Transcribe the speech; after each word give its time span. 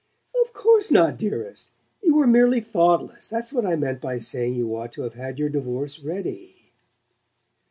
"Of 0.41 0.53
course 0.53 0.89
not, 0.89 1.19
dearest. 1.19 1.69
You 2.01 2.15
were 2.15 2.25
merely 2.25 2.59
thoughtless 2.59 3.27
that's 3.27 3.53
what 3.53 3.67
I 3.67 3.75
meant 3.75 4.01
by 4.01 4.17
saying 4.17 4.55
you 4.55 4.75
ought 4.75 4.91
to 4.93 5.03
have 5.03 5.13
had 5.13 5.37
your 5.37 5.49
divorce 5.49 5.99
ready." 5.99 6.71